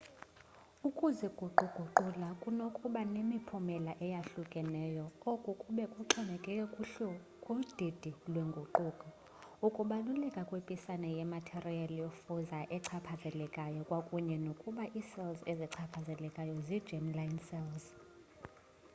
ukuziguquguqula 0.87 2.27
kunokuba 2.41 3.01
nemiphumela 3.13 3.91
eyohlukahlukeneyo 4.05 5.05
oku 5.31 5.49
kube 5.61 5.83
kuxhomekeke 5.93 6.65
kudidi 7.43 8.11
lwenguquko 8.33 9.07
ukubaluleka 9.67 10.41
kwepisana 10.49 11.07
yematerial 11.17 11.91
yofuzo 12.01 12.59
echaphazelekayo 12.77 13.81
kwakunye 13.89 14.35
nokuba 14.45 14.83
icells 14.99 15.39
ezichaphazelekileyo 15.51 16.55
zi 16.67 16.77
germ-line 16.87 17.39
cells 17.47 17.85